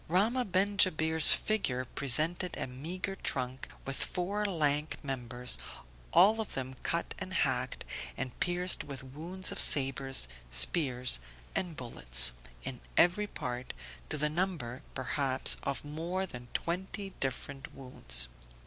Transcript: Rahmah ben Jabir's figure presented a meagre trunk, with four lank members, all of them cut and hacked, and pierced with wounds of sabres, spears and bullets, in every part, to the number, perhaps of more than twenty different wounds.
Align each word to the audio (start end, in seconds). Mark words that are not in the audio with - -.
Rahmah 0.09 0.45
ben 0.51 0.77
Jabir's 0.77 1.31
figure 1.31 1.85
presented 1.85 2.57
a 2.57 2.65
meagre 2.65 3.17
trunk, 3.17 3.67
with 3.85 3.97
four 3.97 4.43
lank 4.45 4.97
members, 5.03 5.59
all 6.11 6.41
of 6.41 6.55
them 6.55 6.73
cut 6.81 7.13
and 7.19 7.31
hacked, 7.31 7.85
and 8.17 8.35
pierced 8.39 8.83
with 8.83 9.03
wounds 9.03 9.51
of 9.51 9.59
sabres, 9.61 10.27
spears 10.49 11.19
and 11.53 11.77
bullets, 11.77 12.31
in 12.63 12.81
every 12.97 13.27
part, 13.27 13.73
to 14.09 14.17
the 14.17 14.27
number, 14.27 14.81
perhaps 14.95 15.55
of 15.61 15.85
more 15.85 16.25
than 16.25 16.47
twenty 16.55 17.13
different 17.19 17.71
wounds. 17.75 18.27